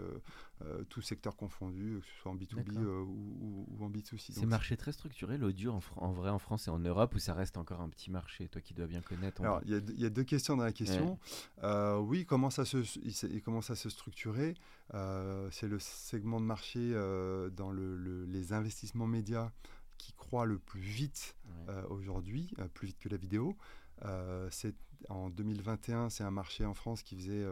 [0.89, 4.33] tous secteurs confondus, que ce soit en B2B ou, ou, en B2C.
[4.33, 7.19] C'est un marché très structuré, l'audio, en, en, vrai, en France et en Europe, ou
[7.19, 10.11] ça reste encore un petit marché, toi qui dois bien connaître Alors, il y, a
[10.11, 11.19] deux questions dans la question.
[12.01, 12.79] oui, comment ça se,
[13.27, 14.55] il, commence à se structurer?
[14.93, 16.93] C'est le segment de marché
[17.57, 19.53] dans le, les investissements médias
[20.33, 21.37] le plus vite
[21.89, 23.57] aujourd'hui, plus vite que la vidéo.
[24.51, 24.75] c'est
[25.09, 27.47] en 2021, c'est un marché en France qui faisait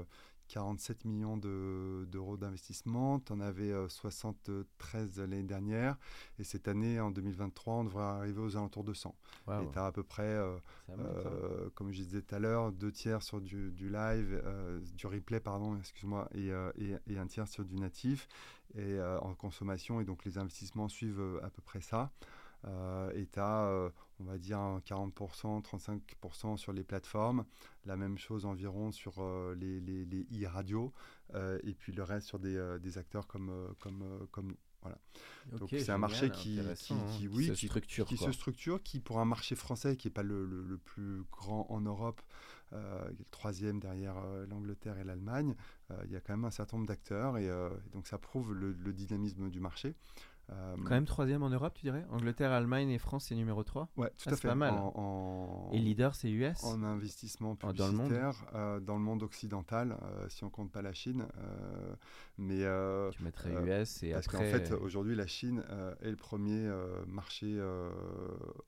[0.49, 3.21] 47 euh, millions d'euros d'investissement.
[3.21, 5.97] Tu en avais 73 l'année dernière.
[6.38, 9.14] Et cette année, en 2023, on devrait arriver aux alentours de 100.
[9.49, 10.57] Et tu as à peu près, euh,
[10.91, 14.43] euh, comme je disais tout à l'heure, deux tiers sur du, live,
[14.95, 16.51] du replay, pardon, excuse-moi, et,
[17.07, 18.29] et, un tiers sur du natif
[18.77, 20.01] et en consommation.
[20.01, 22.11] Et donc les investissements suivent à peu près ça.
[22.66, 23.90] Euh, et tu as, euh,
[24.21, 27.44] on va dire, 40%, 35% sur les plateformes,
[27.85, 30.92] la même chose environ sur euh, les, les, les e-radio,
[31.62, 34.99] et puis le reste sur des, des acteurs comme, comme, comme voilà.
[35.59, 37.07] Donc c'est un marché qui, qui, hein.
[37.11, 40.23] qui, oui, se structure, qui, se structure, qui pour un marché français qui n'est pas
[40.23, 42.23] le, le, plus grand en Europe,
[42.73, 44.16] euh, le troisième derrière
[44.49, 45.55] l'Angleterre et l'Allemagne,
[46.05, 47.51] il y a quand même un certain nombre d'acteurs et,
[47.92, 49.94] donc ça prouve le, le, dynamisme du marché.
[50.51, 52.05] Euh, Quand même troisième en Europe, tu dirais?
[52.11, 54.49] Angleterre, Allemagne et France, c'est numéro 3 Ouais, tout ah, à fait.
[54.49, 54.75] pas mal.
[54.75, 59.23] En, et leader, c'est US En investissement publicitaire dans le monde, euh, dans le monde
[59.23, 61.27] occidental, euh, si on compte pas la Chine.
[62.39, 62.65] mais,
[63.13, 64.39] tu mettrais US et parce après...
[64.39, 65.63] qu'en fait, aujourd'hui, la Chine
[66.01, 66.71] est le premier
[67.07, 67.61] marché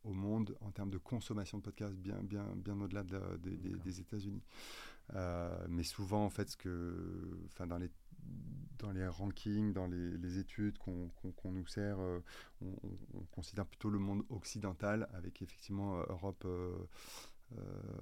[0.05, 3.05] au monde en termes de consommation de podcasts, bien, bien, bien au-delà
[3.39, 4.43] des, des États-Unis.
[5.69, 7.91] mais souvent, en fait, ce que, enfin, dans les
[8.81, 12.23] dans les rankings, dans les, études qu'on nous sert, euh,
[12.63, 12.73] on,
[13.33, 16.45] considère plutôt le monde occidental avec effectivement euh, Europe.
[16.47, 16.77] Euh,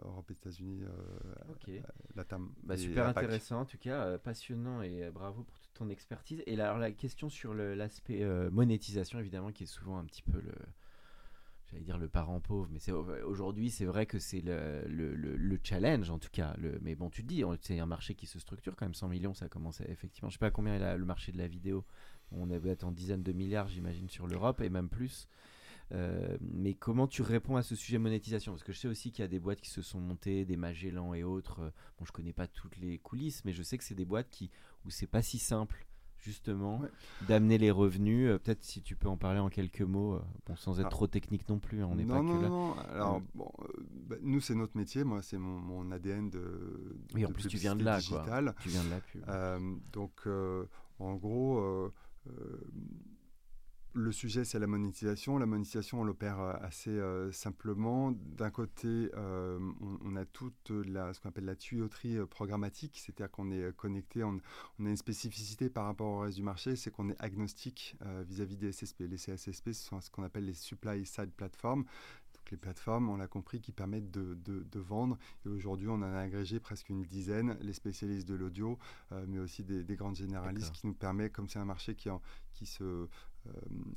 [0.04, 0.82] Europe, États-Unis,
[2.14, 2.52] la TAM.
[2.64, 6.42] Bah, super intéressant, en tout cas, passionnant et bravo pour toute ton expertise.
[6.44, 10.52] Et alors, la question sur l'aspect monétisation, évidemment, qui est souvent un petit peu le,
[11.70, 16.10] j'allais dire le parent pauvre, mais aujourd'hui c'est vrai que c'est le, le, le, challenge
[16.10, 16.54] en tout cas.
[16.80, 19.34] Mais bon, tu te dis, c'est un marché qui se structure quand même 100 millions,
[19.34, 20.28] ça commence à, effectivement.
[20.28, 21.84] Je sais pas combien est le marché de la vidéo.
[22.32, 25.28] On est en dizaines de milliards, j'imagine, sur l'Europe et même plus.
[25.92, 28.52] Euh, mais comment tu réponds à ce sujet monétisation?
[28.52, 30.56] Parce que je sais aussi qu'il y a des boîtes qui se sont montées, des
[30.56, 31.72] Magellan et autres.
[31.98, 34.50] Bon, je connais pas toutes les coulisses, mais je sais que c'est des boîtes qui
[34.84, 35.86] où c'est pas si simple
[36.20, 36.80] justement,
[37.26, 38.28] d'amener les revenus.
[38.28, 40.90] Euh, peut-être si tu peux en parler en quelques mots, euh, bon, sans être ah.
[40.90, 42.48] trop technique non plus, hein, on n'est pas non, que là.
[42.48, 43.50] Non, alors euh, bon,
[44.08, 47.76] bah, nous c'est notre métier, moi c'est mon, ADN de, oui, en plus tu viens
[47.76, 48.24] de là, Quoi.
[48.60, 49.22] Tu viens de la pub.
[49.92, 50.26] donc
[50.98, 51.92] en gros
[53.98, 55.38] le sujet, c'est la monétisation.
[55.38, 58.12] La monétisation, on l'opère euh, assez euh, simplement.
[58.12, 59.58] D'un côté, euh,
[60.04, 64.38] on, a toute la, ce qu'on appelle la tuyauterie programmatique, c'est-à-dire qu'on est connecté, on,
[64.38, 68.72] a une spécificité par rapport au reste du marché, c'est qu'on est agnostique vis-à-vis des
[68.72, 69.00] SSP.
[69.00, 71.84] Les CSSP, ce sont ce qu'on appelle les supply side platforms
[72.50, 75.18] les plateformes, on l'a compris, qui permettent de, de, vendre.
[75.44, 78.78] Et aujourd'hui, on en a agrégé presque une dizaine, les spécialistes de l'audio,
[79.26, 82.22] mais aussi des, des, grandes généralistes, qui nous permet, comme c'est un marché qui, en,
[82.54, 83.06] qui se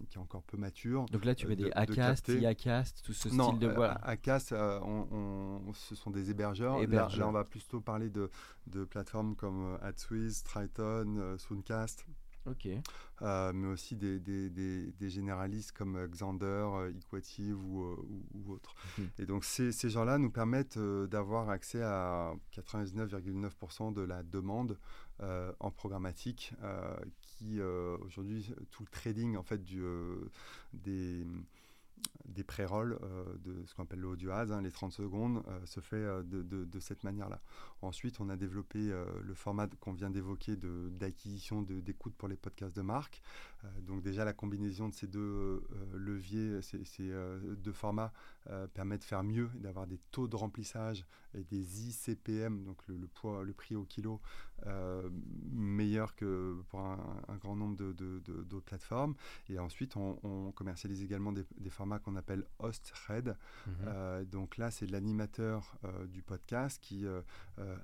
[0.09, 1.05] qui est encore peu mature.
[1.11, 3.97] Donc là, tu mets des Acast, Iacast, tout ce style de boîte.
[4.03, 6.79] Euh, Acast, euh, on, ce sont des hébergeurs.
[6.87, 8.29] Là, on va plutôt parler de,
[8.67, 12.05] de plateformes comme AdSwiss, Triton, Soundcast.
[12.47, 12.67] Ok.
[13.21, 17.95] mais aussi des, des, des, généralistes comme Xander, Equative ou,
[18.33, 18.73] ou, autres.
[18.97, 19.09] Mhm.
[19.19, 24.79] Et donc ces, ces gens-là nous permettent d'avoir accès à 99,9% de la demande
[25.59, 26.53] en programmatique
[27.59, 30.29] euh, aujourd'hui tout le trading en fait du, euh,
[30.73, 31.25] des
[32.25, 36.03] des pré-rolls euh, de ce qu'on appelle l'audio ads, hein, les 30 secondes, se fait
[36.23, 37.39] de, cette manière-là.
[37.83, 42.81] Ensuite, on a développé le format qu'on vient d'évoquer d'acquisition d'écoute pour les podcasts de
[42.81, 43.21] marque.
[43.81, 47.13] donc déjà, la combinaison de ces deux leviers, ces,
[47.57, 48.13] deux formats
[48.73, 53.43] permet de faire mieux, d'avoir des taux de remplissage et des ICPM, donc le, poids,
[53.43, 54.19] le prix au kilo,
[55.51, 59.15] meilleur que pour un, grand nombre d'autres de, plateformes.
[59.49, 63.35] Et ensuite, on, commercialise également des, formats qu'on appelle host red.
[63.67, 64.25] Mhm.
[64.25, 65.77] donc là, c'est l'animateur
[66.09, 67.05] du podcast qui,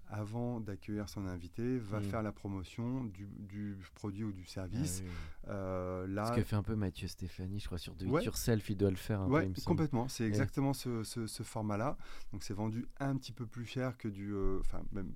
[0.10, 5.04] avant d'accueillir son invité, va faire la promotion du, produit ou du service.
[5.48, 8.70] Ah là, Ce que fait un peu Mathieu Stéphanie, je crois, sur Do It Yourself,
[8.70, 9.62] il doit le faire un peu.
[9.66, 10.08] complètement.
[10.08, 11.98] C'est exactement ce, ce, format-là.
[12.32, 15.12] Donc c'est vendu un petit peu plus cher que du, euh, enfin même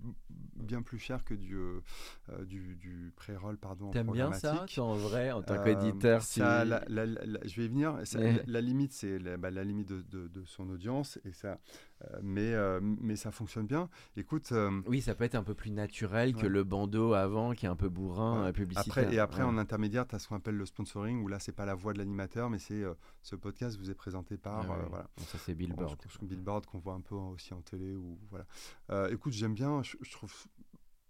[0.55, 1.81] bien plus cher que du euh,
[2.29, 3.91] euh, du, du pré-roll pardon.
[3.91, 6.39] T'aimes bien ça en vrai en tant qu'éditeur si...
[6.39, 7.97] Je vais y venir.
[8.47, 11.55] la, limite c'est la, bah, la, limite de, de, de, son audience et ça euh,
[12.21, 13.89] mais, euh, mais ça fonctionne bien.
[14.15, 14.51] Écoute.
[14.51, 17.69] Euh, oui, ça peut être un peu plus naturel que le bandeau avant, qui est
[17.69, 18.53] un peu bourrin, ouais.
[18.53, 19.03] publicitaire.
[19.03, 21.51] Après, et après, en intermédiaire, tu as ce qu'on appelle le sponsoring, où là, c'est
[21.51, 22.83] pas la voix de l'animateur, mais c'est
[23.21, 24.69] ce podcast vous est présenté par.
[24.71, 25.09] Ah voilà.
[25.17, 26.01] ça, c'est Billboard.
[26.21, 27.95] Billboard qu'on voit un peu aussi en télé.
[27.95, 29.11] Ou, voilà.
[29.11, 30.33] écoute, j'aime bien, je, trouve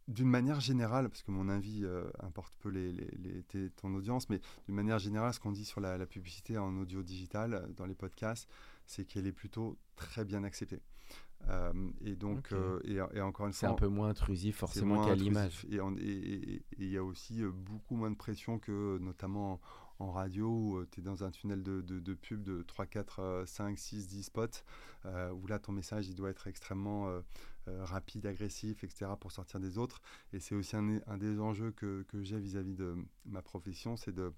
[0.07, 1.85] d'une manière générale, parce que mon avis
[2.19, 5.97] importe peu les, les, ton audience, mais d'une manière générale, ce qu'on dit sur la,
[5.97, 8.49] la, publicité en audio digital, dans les podcasts,
[8.85, 10.81] c'est qu'elle est plutôt très bien acceptée.
[11.49, 11.73] Euh,
[12.05, 15.65] et donc, euh, et, encore une fois, c'est un peu moins intrusif forcément qu'à l'image.
[15.69, 15.79] Et
[16.77, 19.59] il y a aussi euh, beaucoup moins de pression que notamment
[19.99, 23.77] en, radio où tu es dans un tunnel de, de, pub de 3, 4, 5,
[23.77, 24.63] 6, 10 spots,
[25.05, 27.07] où là ton message il doit être extrêmement
[27.67, 29.11] rapide, agressif, etc.
[29.19, 30.01] pour sortir des autres.
[30.33, 34.11] Et c'est aussi un, un, des enjeux que, que j'ai vis-à-vis de ma profession, c'est
[34.11, 34.33] de,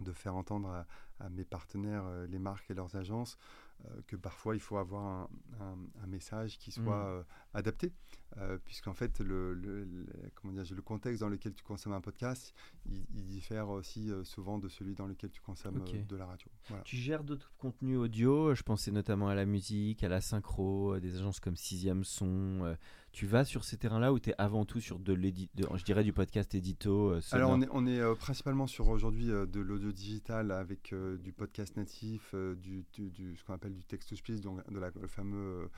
[0.00, 0.86] de faire entendre à,
[1.20, 3.38] à mes partenaires, les marques et leurs agences,
[3.86, 5.28] euh, que parfois il faut avoir
[5.60, 7.08] un, message qui soit mm.
[7.08, 7.22] euh,
[7.54, 7.92] adapté,
[8.38, 9.86] euh, puisqu'en fait le,
[10.34, 12.54] comment dire, le contexte dans lequel tu consommes un podcast,
[12.86, 16.48] il, diffère aussi souvent de celui dans lequel tu consommes de la radio.
[16.84, 21.16] Tu gères d'autres contenus audio, je pensais notamment à la musique, à la synchro, des
[21.16, 22.76] agences comme Sixième Son
[23.14, 26.02] tu vas sur ces terrains-là ou tu es avant tout sur de l'édit, je dirais
[26.02, 29.60] du podcast édito euh, Alors on est, on est euh, principalement sur aujourd'hui euh, de
[29.60, 34.78] l'audio digital avec du podcast natif, du, du, ce qu'on appelle du text-to-speech, donc de
[34.78, 35.70] la, le fameux,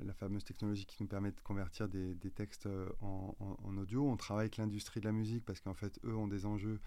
[0.00, 2.68] la fameuse technologie qui nous permet de convertir des, des textes
[3.00, 4.08] en, en, audio.
[4.08, 6.80] On travaille avec l'industrie de la musique parce qu'en fait eux ont des enjeux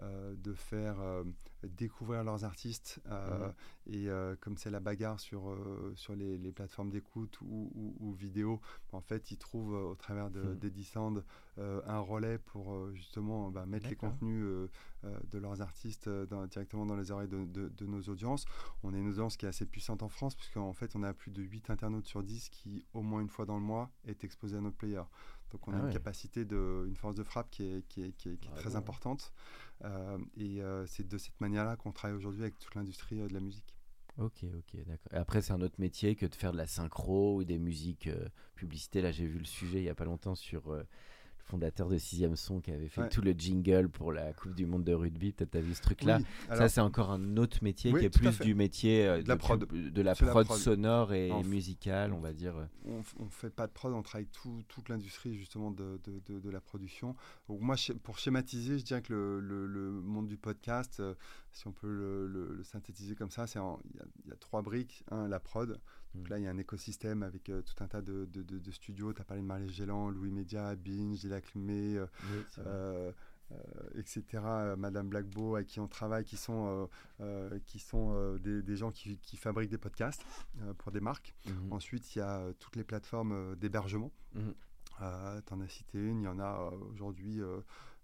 [0.00, 0.96] de faire
[1.64, 3.92] découvrir leurs artistes mmh.
[3.92, 4.08] et
[4.40, 5.56] comme c'est la bagarre sur,
[5.96, 8.60] sur les, les plateformes d'écoute ou, ou, ou vidéo,
[8.92, 10.72] en fait, ils trouvent euh, au travers de, des
[11.58, 14.44] euh, un relais pour euh, justement bah, mettre les contenus
[15.30, 16.08] de leurs artistes
[16.50, 18.44] directement dans les oreilles de, nos audiences.
[18.82, 21.30] On a une audience qui est assez puissante en France, puisqu'en fait, on a plus
[21.30, 24.56] de 8 internautes sur 10 qui, au moins une fois dans le mois, est exposé
[24.56, 25.02] à notre player.
[25.50, 28.12] Donc on a ah une capacité, de, une force de frappe qui est, qui est,
[28.12, 29.32] qui est, très importante.
[30.36, 33.78] et c'est de cette manière-là qu'on travaille aujourd'hui avec toute l'industrie de la musique.
[34.18, 35.12] Ok, ok, d'accord.
[35.12, 38.28] Après, c'est un autre métier que de faire de la synchro ou des musiques euh,
[38.56, 39.00] publicité.
[39.00, 40.82] Là, j'ai vu le sujet il y a pas longtemps sur euh,
[41.48, 44.84] fondateur de Sixième Son qui avait fait tout le jingle pour la Coupe du Monde
[44.84, 45.32] de rugby.
[45.32, 46.18] Peut-être tu as vu ce truc-là.
[46.48, 49.66] ça, c'est encore un autre métier qui est plus du métier euh, de, la prod,
[49.66, 52.54] de la prod, sonore et musicale, on va dire.
[52.84, 56.60] On, ne fait pas de prod, on travaille tout, toute l'industrie justement de, de, la
[56.60, 57.16] production.
[57.48, 61.14] Donc moi, pour schématiser, je dirais que le, le, monde du podcast, euh,
[61.52, 65.04] si on peut le, synthétiser comme ça, c'est il y, a trois briques.
[65.10, 65.80] Un, la prod.
[66.14, 66.30] Donc mm.
[66.30, 69.12] là, il y a un écosystème avec euh, tout un tas de, de, studios.
[69.12, 72.06] Tu as parlé de Marlène Gélan, Louis Média, Binge, Délaclimé, euh,
[72.58, 73.12] euh,
[73.94, 74.24] etc.
[74.76, 76.88] Madame Blackbo, avec qui on travaille, qui sont,
[77.64, 80.22] qui sont des, des, gens qui, qui, fabriquent des podcasts
[80.76, 81.34] pour des marques.
[81.46, 81.72] Mm-hmm.
[81.72, 84.12] Ensuite, il y a toutes les plateformes d'hébergement.
[84.36, 85.42] Mm-hmm.
[85.46, 87.40] tu en as cité une, il y en a aujourd'hui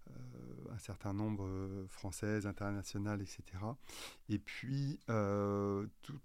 [0.09, 1.47] euh, un certain nombre
[1.87, 3.43] françaises, internationales, etc.
[4.29, 4.99] Et puis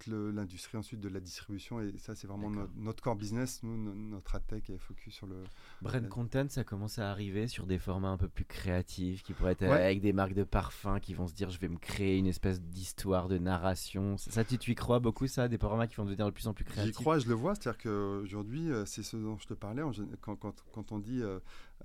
[0.00, 4.38] toute l'industrie ensuite de la distribution, et ça c'est vraiment notre, core business, nous, notre
[4.40, 5.36] tech est focus sur le...
[5.82, 9.52] Brand content, ça commence à arriver sur des formats un peu plus créatifs, qui pourraient
[9.52, 12.26] être avec des marques de parfums qui vont se dire je vais me créer une
[12.26, 14.16] espèce d'histoire, de narration.
[14.16, 16.54] Ça, tu, tu y crois beaucoup ça, des formats qui vont devenir de plus en
[16.54, 16.96] plus créatifs?
[16.96, 19.82] J'y crois, je le vois, c'est-à-dire qu'aujourd'hui, c'est ce dont je te parlais,
[20.20, 21.22] quand, quand, quand on dit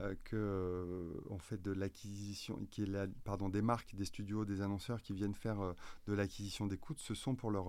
[0.02, 5.02] euh, euh, fait de l'acquisition, qui est la, pardon, des marques, des studios, des annonceurs
[5.02, 5.74] qui viennent faire euh,
[6.08, 7.68] de l'acquisition d'écoute, ce sont pour leur,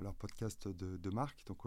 [0.00, 1.44] leur, podcast de, de, marque.
[1.46, 1.58] Donc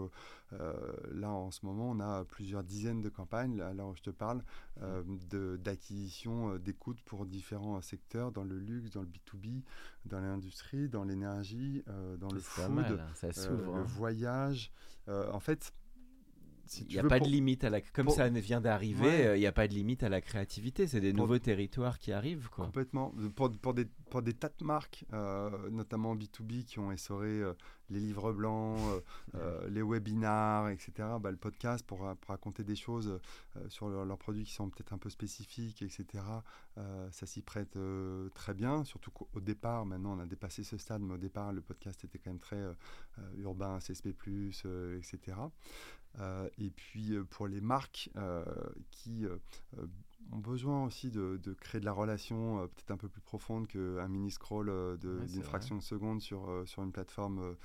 [0.51, 4.43] là, en ce moment, on a plusieurs dizaines de campagnes, là, où je te parle,
[5.57, 9.61] d'acquisition d'écoute pour différents secteurs, dans le luxe, dans le B2B,
[10.05, 11.83] dans l'industrie, dans l'énergie,
[12.19, 14.71] dans le food, ça le voyage.
[15.07, 15.73] en fait,
[16.67, 17.79] si Il n'y a veux, pas pour- de limite à la.
[17.79, 19.25] Comme pour- ça vient d'arriver, Ouais.
[19.27, 20.87] euh, il n'y a pas de limite à la créativité.
[20.87, 22.65] C'est des Pour- nouveaux territoires qui arrivent, quoi.
[22.65, 23.13] Complètement.
[23.35, 27.53] Pour, pour, des, pour des tas de marques, euh, notamment B2B, qui ont essoré euh,
[27.89, 29.01] les livres blancs, euh,
[29.35, 33.19] euh, les webinars, etc., bah, le podcast pour, raconter des choses
[33.55, 36.23] euh, sur leur- leurs produits qui sont peut-être un peu spécifiques, etc.,
[37.11, 37.77] ça s'y prête
[38.33, 38.83] très bien.
[38.83, 42.03] Surtout qu'au au départ, maintenant on a dépassé ce stade, mais au départ, le podcast
[42.03, 42.61] était quand même très
[43.37, 45.37] urbain, CSP, etc.
[46.57, 48.09] Et puis pour les marques
[48.91, 49.25] qui
[50.31, 53.67] ont besoin aussi de, de créer de la relation euh, peut-être un peu plus profonde
[53.67, 57.55] qu'un mini scroll euh, Ouais, d'une fraction de seconde sur, euh, sur une plateforme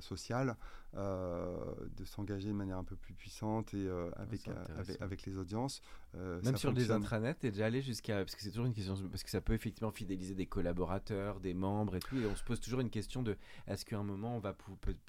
[0.00, 0.56] sociale,
[0.96, 1.54] euh,
[1.96, 4.54] de s'engager de manière un peu plus puissante et euh, avec, euh,
[5.00, 5.82] avec, les audiences.
[6.14, 8.16] euh, Même sur des intranets, t'es déjà allé jusqu'à.
[8.18, 8.94] Parce que c'est toujours une question.
[9.10, 12.16] Parce que ça peut effectivement fidéliser des collaborateurs, des membres et tout.
[12.16, 13.36] Et on se pose toujours une question de
[13.66, 14.56] est-ce qu'à un moment on va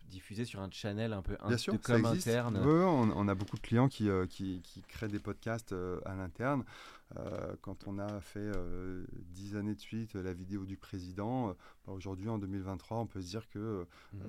[0.09, 2.57] diffuser sur un channel un peu Bien sûr, de com interne?
[2.57, 6.15] On, on a beaucoup de clients qui, euh, qui, qui créent des podcasts euh, à
[6.15, 6.63] l'interne.
[7.17, 11.49] Euh, quand on a fait euh, 10 années de suite euh, la vidéo du président,
[11.49, 11.53] euh,
[11.85, 14.21] bah, aujourd'hui en 2023, on peut se dire que euh, Mhm.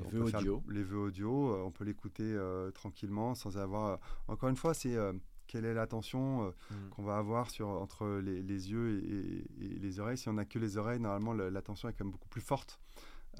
[0.00, 0.62] on Les peut vœux faire audio.
[0.68, 3.86] les vœux audio, euh, on peut l'écouter euh, tranquillement sans avoir.
[3.86, 3.96] euh,
[4.28, 5.12] encore une fois, c'est euh,
[5.48, 6.90] quelle est l'attention euh, Mhm.
[6.90, 10.18] qu'on va avoir sur, entre les, les yeux et, et- et les oreilles.
[10.18, 12.78] Si on n'a que les oreilles, normalement, le- l'attention est quand même beaucoup plus forte.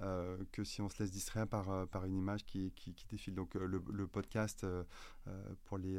[0.01, 3.05] euh, que si on se laisse distraire par, euh, par une image qui, qui, qui
[3.09, 3.35] défile.
[3.35, 4.85] Donc euh, le, le podcast euh,
[5.27, 5.99] euh, pour les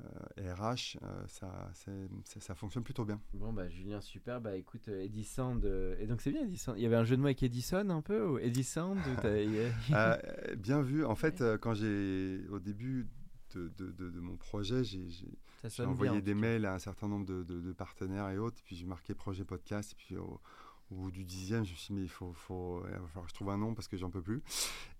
[0.00, 0.08] euh,
[0.40, 1.90] euh, RH, euh, ça, ça,
[2.40, 3.20] ça fonctionne plutôt bien.
[3.32, 5.96] Bon bah Julien super bah écoute euh, Edison de...
[6.00, 8.02] et donc c'est bien Edison il y avait un jeu de mots avec Edison un
[8.02, 8.96] peu ou Edison
[9.92, 10.16] Euh,
[10.56, 11.04] bien vu.
[11.04, 13.06] En fait, quand j'ai au début
[13.54, 13.68] de,
[14.10, 15.06] de- mon projet, j'ai
[15.86, 18.74] envoyé bien, des mails à un certain nombre de, de- de partenaires et autres, puis
[18.74, 20.40] j'ai marqué projet podcast, et puis au,
[20.94, 23.24] au bout du dixième, je me suis dit, mais il faut, faut, il va falloir
[23.24, 24.42] que je trouve un nom parce que j'en peux plus.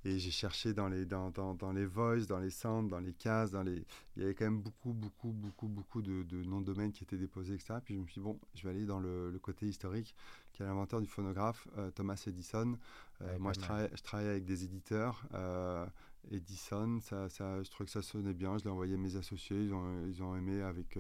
[0.05, 3.15] Et j'ai cherché dans les, dans, dans, dans les voices, dans les sounds, dans les
[3.15, 3.85] cases, dans les...
[4.17, 7.05] il y avait quand même beaucoup, beaucoup, beaucoup, beaucoup de, de noms de domaine qui
[7.05, 7.75] étaient déposés, etc.
[7.85, 10.15] Puis je me suis dit, bon, je vais aller dans le, le côté historique,
[10.53, 12.77] qui est l'inventeur du phonographe, euh, Thomas Edison.
[13.23, 15.25] Euh, Ouais, moi, je travaille, je travaille avec des éditeurs.
[15.35, 15.87] euh,
[16.31, 18.57] Edison, ça, ça, je trouvais que ça sonnait bien.
[18.59, 20.99] Je l'ai envoyé à mes associés, ils ont, ils ont aimé avec.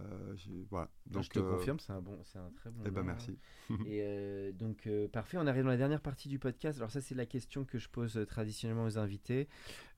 [0.00, 0.34] Euh,
[0.70, 0.88] voilà.
[1.06, 3.38] Donc, je te euh, confirme c'est un bon un très bon Eh ben merci.
[3.86, 6.78] Et euh, donc, parfait, on arrive dans la dernière partie du podcast.
[6.78, 9.48] Alors, ça, c'est la question que je pose traditionnellement aux invités.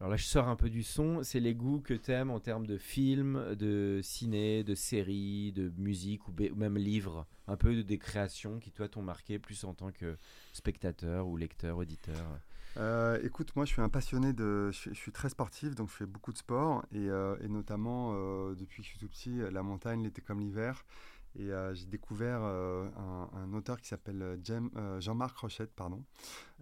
[0.00, 1.22] Alors là, je sors un peu du son.
[1.22, 5.72] C'est les goûts que tu aimes en termes de films, de ciné, de séries, de
[5.76, 7.26] musique ou, ou même livres.
[7.46, 10.16] Un peu de, des créations qui, toi, t'ont marqué plus en tant que
[10.52, 12.40] spectateur ou lecteur, auditeur.
[12.78, 14.70] Euh, écoute, moi je suis un passionné de.
[14.70, 16.84] Je, suis- je suis très sportif, donc je fais beaucoup de sport.
[16.92, 20.40] Et, euh, et notamment, euh, depuis que je suis tout petit, la montagne, l'été comme
[20.40, 20.84] l'hiver.
[21.38, 26.02] Et euh, j'ai découvert euh, un, un auteur qui s'appelle euh, Jean-Marc Rochette, pardon,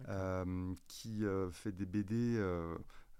[0.09, 2.75] euh, qui euh, fait des BD euh,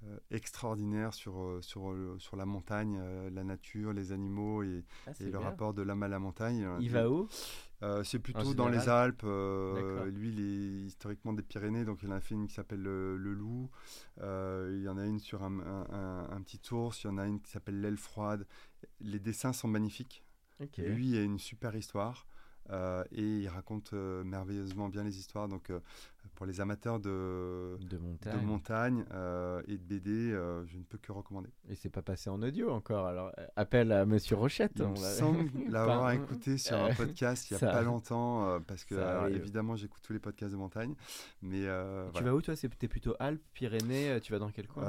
[0.05, 5.25] euh, extraordinaires sur, sur, sur la montagne, euh, la nature, les animaux et, Ah, et
[5.25, 5.41] le bien.
[5.41, 6.65] rapport de l'homme à la montagne.
[6.79, 7.27] Il va où?
[7.83, 9.23] Euh, c'est plutôt En dans les Alpes.
[9.23, 13.17] euh, lui, il est historiquement des Pyrénées, donc il a un film qui s'appelle Le,
[13.17, 13.69] Le Loup.
[14.21, 17.03] Euh, il y en a une sur un, un- un- un petit ours.
[17.03, 18.45] Il y en a une qui s'appelle L'aile froide.
[18.99, 20.23] Les dessins sont magnifiques.
[20.83, 22.27] Lui a une super histoire.
[22.69, 25.47] Euh, et il raconte euh, merveilleusement bien les histoires.
[25.47, 25.79] Donc, euh,
[26.35, 29.03] pour les amateurs de, De de montagne.
[29.67, 31.49] et de BD, je ne peux que recommander.
[31.69, 33.05] Et c'est pas passé en audio encore.
[33.07, 34.71] Alors, appel à Monsieur Rochette.
[34.77, 38.59] Il on me semble l'avoir écouté sur un podcast il n'y a ça- pas longtemps,
[38.65, 40.95] parce que alors, évidemment j'écoute tous les podcasts de montagne,
[41.41, 41.65] mais Tu
[42.11, 42.21] voilà.
[42.31, 42.55] vas où, toi?
[42.55, 44.83] T'es plutôt Alpes, Pyrénées Tu vas dans quel coin?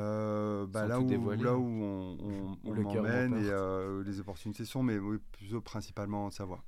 [0.67, 1.43] Bah, là, où, dévoiler.
[1.43, 6.31] là où on, on, on m'emmène et les opportunités sont, mais oui, plutôt principalement en
[6.31, 6.63] Savoie.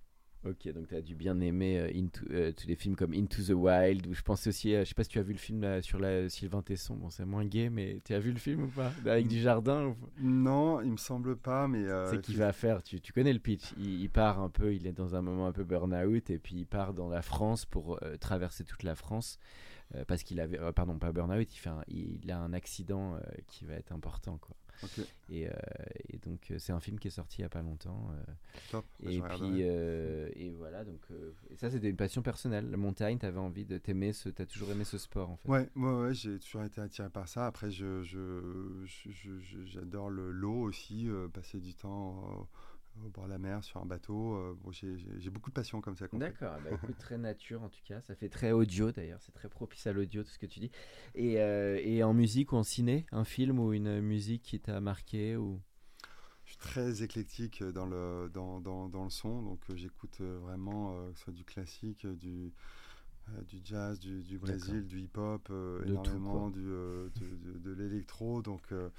[0.47, 3.43] Ok, donc tu as dû bien aimer euh, Into, euh, tous les films comme Into
[3.43, 5.39] the Wild, où je pense aussi, euh, je sais pas si tu as vu le
[5.39, 8.39] film là, sur la Sylvain Tesson, bon c'est moins gay, mais tu as vu le
[8.39, 8.93] film ou pas?
[9.07, 9.97] Avec du jardin ou...
[10.21, 13.39] Non, il me semble pas, mais euh, C'est qu'il va faire, tu, tu connais le
[13.39, 16.39] pitch, il, il part un peu, il est dans un moment un peu burn-out, et
[16.39, 19.39] puis il part dans la France pour traverser toute la France,
[20.07, 23.75] parce qu'il avait, pardon, pas burn-out, il, fait un- il a un accident qui va
[23.77, 24.55] être important, quoi.
[25.31, 25.53] Et, euh,
[26.09, 28.11] et donc euh, c'est un film qui est sorti il y a pas longtemps.
[28.13, 28.33] euh,
[28.71, 28.85] top.
[29.01, 29.63] Et puis,
[30.37, 31.01] et voilà, donc,
[31.51, 32.71] et ça c'était une passion personnelle.
[32.71, 35.49] La montagne, t'avais envie de t'aimer, ce, t'as toujours aimé ce sport en fait.
[35.49, 37.47] Ouais, ouais, ouais, j'ai toujours été attiré par ça.
[37.47, 42.47] Après, je, je, je- je- je- j'adore le l'eau aussi, passer du temps
[43.03, 44.35] au bord de la mer sur un bateau.
[44.35, 44.97] euh, bon, j'ai,
[45.31, 46.07] beaucoup de passion comme ça.
[46.13, 49.49] D'accord, bah, écoute, très nature en tout cas, ça fait très audio d'ailleurs, c'est très
[49.49, 50.71] propice à l'audio tout ce que tu dis.
[51.15, 54.81] Et, euh, et en musique ou en ciné, un film ou une musique qui t'a
[54.81, 55.61] marqué ou...
[56.45, 60.39] Je suis très éclectique dans le, dans, dans, dans le son, donc euh, j'écoute euh,
[60.43, 62.53] vraiment euh, que ce soit du classique, euh, du,
[63.31, 67.75] euh, du jazz, du, du Brésil, du hip-hop, euh, tout, énormément du, euh, de, de-
[67.75, 68.43] de électro.
[68.43, 68.91] Donc, euh, euh,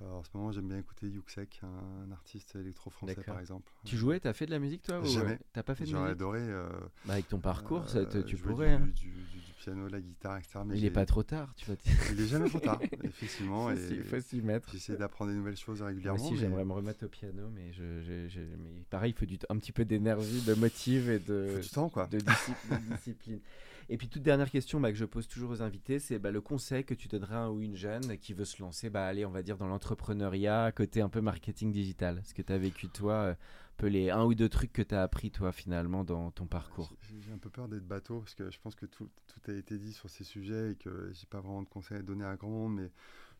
[0.00, 3.34] en ce moment, j'aime bien écouter Yuxek, un, artiste électro français, D'accord.
[3.34, 3.72] par exemple.
[3.84, 5.38] Tu jouais, t'as fait de la musique toi ou- Jamais.
[5.52, 6.40] T'as pas fait de J'aurais musique adoré.
[6.40, 6.68] euh,
[7.04, 8.72] Bah, Avec ton parcours, ça te- euh, tu jouer pourrais.
[8.72, 8.80] hein.
[8.80, 10.60] Du, du- du- du piano, la guitare, etc.
[10.64, 11.76] Mais Il est j'ai- pas trop tard, tu vois.
[12.12, 13.70] Il est jamais trop tard, effectivement.
[13.72, 14.70] Il faut s'y mettre.
[14.72, 16.22] J'essaie d'apprendre des nouvelles choses Moi régulièrement.
[16.22, 19.26] aussi, mais- j'aimerais me remettre au piano, mais, je, je- je- mais pareil, il faut
[19.26, 22.06] du, un petit peu d'énergie, de motive et de, faut du temps, quoi.
[22.06, 23.40] de, disci- de discipline.
[23.90, 26.42] Et puis, toute dernière question bah, que je pose toujours aux invités, c'est bah, le
[26.42, 29.24] conseil que tu donnerais à un ou une jeune qui veut se lancer, bah, allez,
[29.24, 32.20] on va dire, dans l'entrepreneuriat, côté un peu marketing digital.
[32.24, 33.36] Ce que tu as vécu, toi, euh, un
[33.78, 36.92] peu les un ou deux trucs que tu as appris, toi, finalement, dans ton parcours?
[37.20, 39.08] J'ai un peu peur d'être bateau parce que je pense que tout,
[39.46, 42.26] a été dit sur ces sujets et que j'ai pas vraiment de conseils à donner
[42.26, 42.90] à grand monde, mais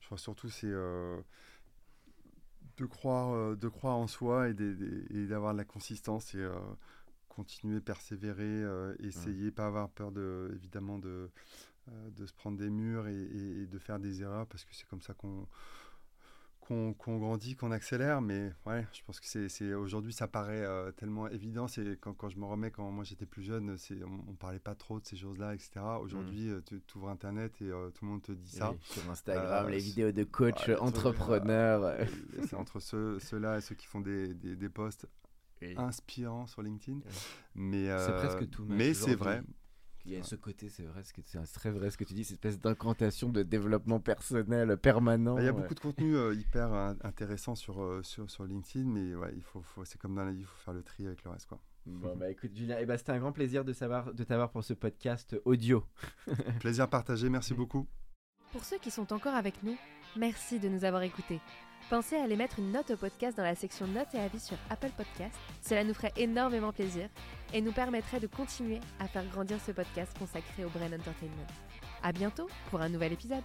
[0.01, 1.21] je crois surtout c'est euh,
[2.79, 6.49] de croire, euh, de croire en soi et d'avoir de la consistance et
[7.39, 11.31] continuer, persévérer, euh, essayer, pas avoir peur de, évidemment de,
[11.89, 14.75] euh, de se prendre des murs et, et- et de faire des erreurs parce que
[14.75, 15.47] c'est comme ça qu'on
[16.61, 21.27] qu'on grandit, qu'on accélère, mais ouais, je pense que c'est aujourd'hui ça paraît euh, tellement
[21.29, 21.67] évident.
[21.67, 24.59] C'est quand, quand je me remets quand moi j'étais plus jeune, c'est on, on parlait
[24.59, 25.71] pas trop de ces choses-là, etc.
[26.03, 28.73] Aujourd'hui, euh, tu ouvres internet et euh, tout le monde te dit ça.
[28.73, 30.69] Oui, sur Instagram, Euh, les vidéos de coach,
[32.37, 35.07] et c'est entre ceux, ceux-là et ceux qui font des, des, des posts
[35.63, 35.75] Oui.
[35.77, 36.99] inspirants sur LinkedIn.
[36.99, 37.03] Ouais.
[37.55, 39.25] Mais C'est euh, presque tout match Mais c'est aujourd'hui.
[39.25, 39.43] vrai.
[40.05, 42.15] Il y a ce côté, c'est vrai, ce que c'est très vrai ce que tu
[42.15, 45.37] dis, cette espèce d'incantation de développement personnel permanent.
[45.39, 45.61] Il y a ouais.
[45.61, 49.61] beaucoup de contenu euh, hyper euh, intéressant sur, sur, sur LinkedIn, mais ouais, il faut,
[49.61, 51.47] faut- c'est comme dans la vie, il faut faire le tri avec le reste.
[51.47, 51.61] Quoi.
[51.85, 54.63] Bon bah écoute Julien, eh ben, c'était un grand plaisir de savoir de t'avoir pour
[54.65, 55.85] ce podcast audio.
[56.61, 57.87] Plaisir partagé, merci beaucoup.
[58.53, 59.77] Pour ceux qui sont encore avec nous,
[60.17, 61.41] merci de nous avoir écoutés.
[61.91, 64.59] Pensez à aller mettre une note au podcast dans la section notes et avis sur
[64.69, 65.35] Apple Podcast.
[65.67, 67.09] Cela nous ferait énormément plaisir
[67.55, 71.47] et nous permettrait de continuer à faire grandir ce podcast consacré au Brain Entertainment.
[72.03, 73.43] À bientôt pour un nouvel épisode.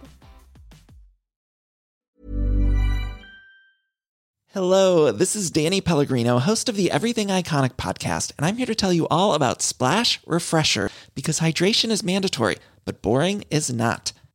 [4.54, 8.74] Hello, this is Danny Pellegrino, host of the Everything Iconic podcast, and I'm here to
[8.74, 14.12] tell you all about Splash Refresher because hydration is mandatory, but boring is not.